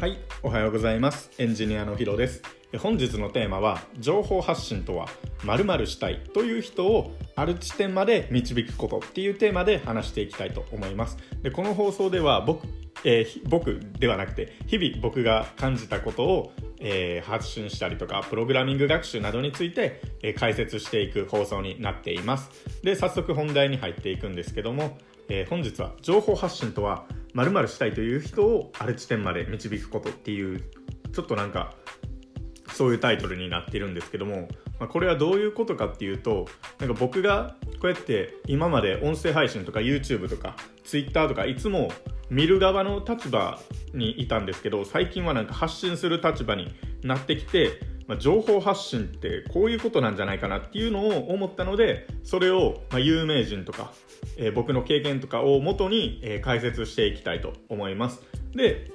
[0.00, 1.30] はい、おはようございます。
[1.36, 2.40] エンジニアのヒロです。
[2.78, 5.08] 本日のテーマは情報発信とは
[5.44, 11.18] 〇〇したいという人をある地点まで導くことっていうテーマで話していきたいと思います。
[11.42, 12.66] でこの放送では僕、
[13.04, 22.48] えー僕ではなくて日々僕が感じたことを、えー発信したりとかプログラミング学習などについて、えー解説していく放送になっています。
[22.82, 24.96] で早速本題に入っていくんですけども、
[25.28, 30.62] えー本日は情報発信とは〇〇したいという人をある地点まで導くことっていう
[31.12, 31.74] ちょっとなんか
[32.72, 34.48] そういうタイトルになってるんですけども、
[34.78, 36.46] まあ、これはどういうことかっていうと
[36.78, 41.90] なんか僕がこうやって今まで音声配信とか YouTube とか Twitter とかいつも
[42.30, 43.58] 見る側の立場
[43.92, 53.92] にいたんですけど最近はなんか発信する立場になってきて、まあ、情報発信ってこういうことなんじゃないかなっていうのを思ったのでそれをま有名人とか、
[54.36, 58.20] えー僕の経験とかを元に、えー解説していきたいと思います。
[58.52, 58.90] で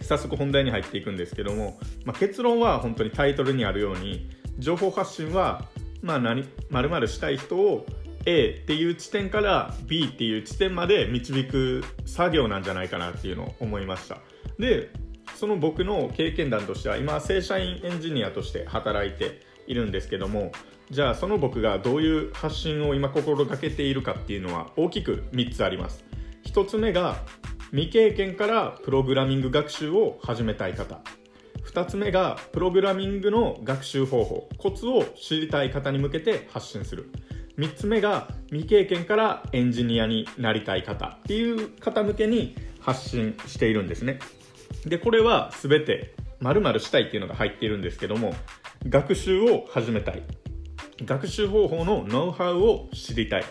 [0.00, 5.68] 早速本題に入っていくんですけども、まあ、結論は本当にタイトルにあるように情報発信は、
[6.00, 7.86] まあ何、〇〇したい人を
[8.26, 14.18] A っていう地点から B っていう地点まで導く作業なんじゃないかなっていうのを思いました
[14.58, 14.90] で
[15.34, 20.52] その僕の経験談としては今正社員エンジニアとして働いているんですけども
[20.90, 26.04] じゃあその僕がどういう発信を今心がけているかっていうのは大きく3つあります。
[26.44, 27.16] 1つ目が
[27.70, 31.00] 未経験からプログラミング学習を始めたい方。
[31.64, 34.50] 2つ目がプログラミングの学習方法。
[34.58, 37.10] コツを知りたい方に向けて発信する。
[37.56, 44.18] 3つ目が未経験からエンジニアになりたい方っていう方向けに発信しているんですね。
[44.86, 48.34] でこれは全て〇〇したいっていうのが入っているんですけども
[48.88, 50.22] 学習を始めたい。
[51.04, 53.44] 学習方法のノウハウを知りたい。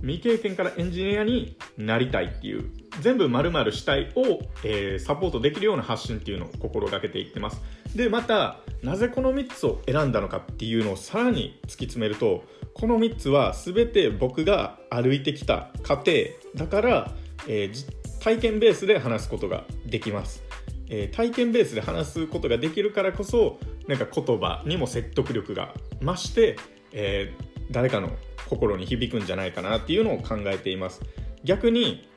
[0.00, 7.60] 未経験からエンジニアになりたいっていう全部〇〇したいを、えーサポートできるような発信っていうのを心がけていってます。
[7.96, 12.44] でまたなぜこの3つを選んだのかっていうのをさらに突き詰めると
[12.74, 16.12] この3つは全て僕が歩いてきた過程
[16.54, 17.12] だから、
[17.48, 20.42] えー体験ベースで話すことができます。
[20.90, 26.56] えー体験ベースで話すことができるからこそなんか言葉にも説得力が増して、
[26.92, 28.10] えー誰かの
[28.48, 31.02] 心に響くんじゃないかなっていうのを考えています。
[31.44, 32.08] 逆に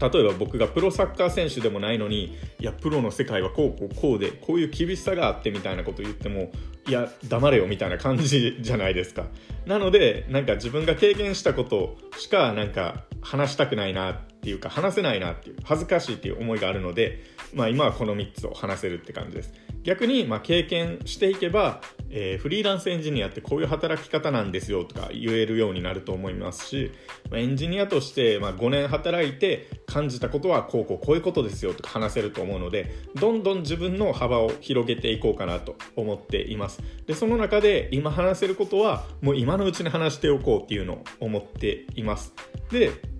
[0.00, 6.50] 例えば僕がプロサッカー選手でもないのにいやプロの世界はこうこうこうでこういう厳しさがあってみたいなこと言っても
[6.88, 9.26] いや黙れよみたいな感じじゃないですか。
[9.66, 17.22] なのでなんか自分が経験したことしかなんか話したくないなっていうか話せないなっていう恥ずかしいっていう思いがあるので、
[17.54, 19.52] まあ、今はこの3つを話せるって感じです。
[19.84, 21.80] 逆にまあ経験していけば、
[22.10, 26.92] えーフリーランスエンジニアってこういう働き方なんですよとか言えるようになると思いますし、
[27.30, 36.82] まあエンジニアとしてまあ5年働いて感じたことはこうこうこういうことですよとか話せると思うのでどんどん自分の幅を広げていこうかなと思っています。
[37.06, 42.34] でその中で今話せることはもう今のうちに話しておこうっていうのを思っています。
[42.70, 43.11] で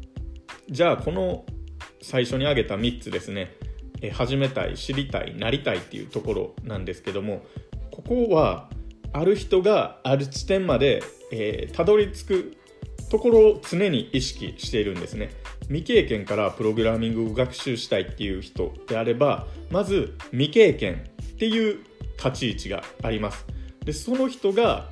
[0.73, 1.45] じゃあこの
[2.01, 3.53] 最初に挙げた3つですね。
[4.01, 7.45] え始めたい知りたいなりたいっていうところなんですけども
[7.91, 8.71] ここは
[9.13, 12.57] ある人がある地点まで、えーたどり着く
[13.11, 15.31] ところを常に意識しているんですね。
[15.65, 21.85] 未経験からプログラミングを学習したいっていう人であればまず未経験っていう
[22.17, 23.45] 立ち位置があります。
[23.85, 24.89] でその人が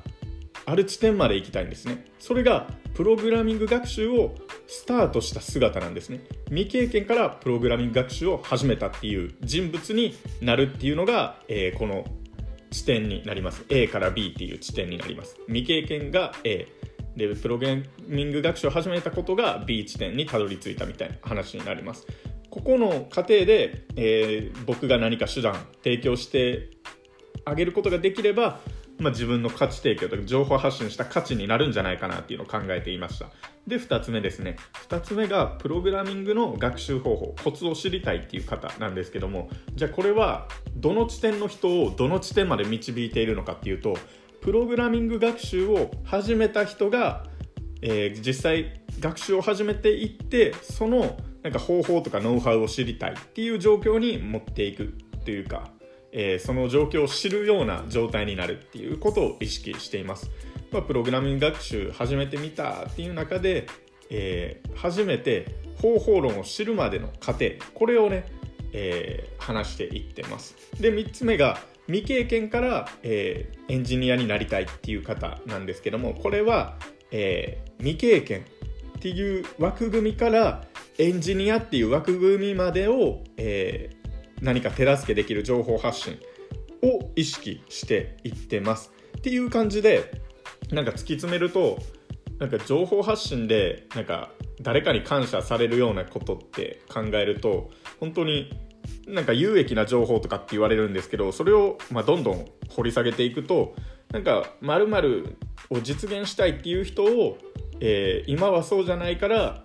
[0.71, 2.05] ある地点まで行きたいんですね。
[2.17, 4.35] それがプログラミング学習を
[4.67, 6.21] スタートした姿なんですね。
[6.47, 12.05] 未経験からプログラミング学習を始めたっていう人物になるっていうのが、えーこの
[12.69, 13.65] 地点になります。
[13.67, 15.35] A から B っていう地点になります。
[15.47, 16.69] 未経験が A
[17.17, 17.75] でプログラ
[18.07, 22.07] ミング学習を始めたことが B 地点にたどり着いたみたいな話になります。
[22.49, 26.69] ここの過程で、えー僕が何か手段提供して
[27.43, 28.61] あげることができれば、
[29.01, 33.31] まあ、自分の価値提供とか情報発信した価値になるんじゃないかなっていうのを考えていました。
[33.65, 34.57] で2つ目ですね。
[34.89, 37.35] 2つ目がプログラミングの学習方法。
[37.43, 39.49] コツを知りたいっていう方なんですけども。
[39.73, 43.97] じゃあこれはどの地点の人をどの地点まで導いているのかっていうと
[44.41, 47.25] プログラミング学習を始めた人が、
[47.81, 54.93] えー実際学習を始めていってそのなんか方法とかノウハウを知りたいっていう状況に持っていく
[55.25, 55.71] というか
[56.11, 60.29] えーその状況を知るような状態になるっていうことを意識しています。
[60.71, 63.67] まあ、プログラミング学習始めてみたっていう中で、
[64.09, 68.25] えー初めて方法論を知るまでの過程これをね、
[68.73, 70.55] えー話していってます。
[70.79, 76.77] で3つ目が未経験から、えーエンジニアになりたいっていう方なんですけどもこれは、
[77.11, 78.45] えー未経験
[78.97, 80.63] っていう枠組みから
[80.99, 84.00] エンジニアっていう枠組みまでを、えー
[84.41, 86.19] 何か手助けできる情報発信
[86.83, 90.11] を意識していってますっていう感じで
[90.71, 91.79] なんか突き詰めると
[92.39, 98.51] なんか情報発信でなんか誰かに感謝されるようなことって考えると本当に
[99.07, 103.75] なんか有益な情報とかって言われるんですけどそれをまどんどん掘り下げていくと
[104.11, 105.37] なんか〇〇
[105.69, 107.37] を実現したいっていう人を、
[107.79, 109.63] えー、今はそうじゃないから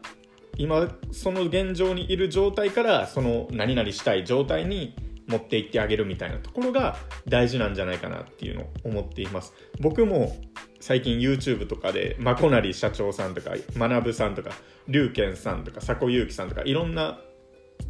[0.57, 4.95] 今その現状にいる状態からその何々したい状態に
[5.27, 9.53] 持っていってあげるみたいなところが大事なんじゃないかなっていうのを思っています。
[9.81, 10.37] 僕も
[10.81, 14.51] 最近 YouTube とかでまこなり社長さんとか学さんとか
[14.89, 17.19] 龍賢さんとか佐古祐樹さんとかいろんな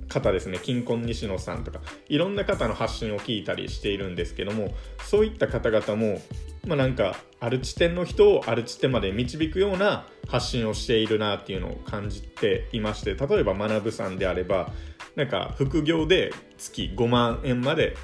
[0.08, 0.58] 方ですね。
[0.62, 4.74] 金婚西野さんとかいろんな方の発信を聞いたりしているんですけども
[5.04, 6.20] そういった方々も
[6.66, 14.72] まあ、なんかある地点の人をある地点まで導くような発信をしているなっていうのを感じていまして例えば学さんであれば
[15.14, 17.96] なんか副業で月5万円まで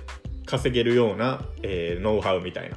[0.46, 2.76] 稼げるような、えー、ノウハウみたいな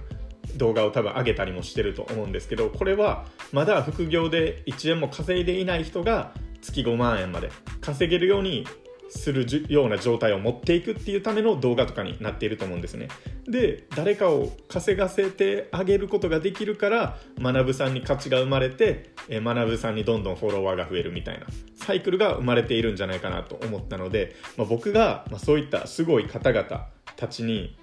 [0.57, 7.51] 動画を多分上げたりもしてると思うんですけどこれはまだ副業で1円も稼いでいない人が月5万円まで
[7.81, 8.65] 稼げるように
[9.15, 13.07] するような状態を持っていくっていうための動画とかになっていると思うんですね。
[13.47, 21.45] で誰かを稼がせてあげることができるから学さんに価値が生まれて学さんにどんどんフォロワーが増えるみたいな
[21.75, 27.77] サイクルが生まれているんじゃないかなと思ったので、まあ、僕が、まそういったすごい方々たちに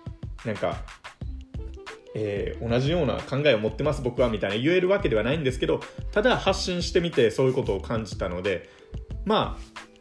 [0.44, 0.82] なんか
[2.14, 5.80] えー、同じような考えを持ってます僕はみたいな言えるわけではないんですけど
[6.10, 8.68] ただ発信してみてそういうことを感じたので
[9.24, 9.91] まあ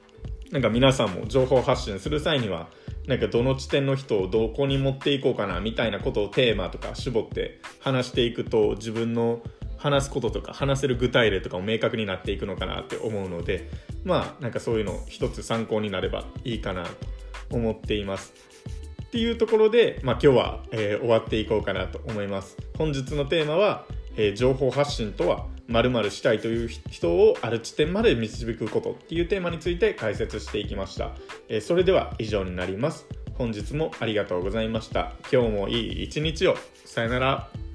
[0.52, 2.68] なんか皆さんも情報発信する際には
[3.08, 9.42] なんかどの地点の人をどこに持っていこうかなみたいなことをテーマとか絞って話していくと自分の
[9.78, 13.70] 話すこととか話せる具体例とかも明確になっていくのかなって思うので
[14.04, 16.90] まあなんかそういうの一つ参考になればいいかなと
[17.52, 18.34] 思っています。
[19.04, 22.56] っていうところで、まあ、今日は、えー、終わっていこうかなと思います。
[22.78, 25.48] 本日のテーマは、えー、情報発信とは
[26.10, 31.12] したいという人をある地点まで導くことっていうテーマについて解説していきました。
[31.50, 33.06] えー、それでは以上になります。
[33.36, 35.14] 本日もありがとうございました。
[35.32, 36.56] 今日もいい一日を。
[36.86, 37.71] さよなら。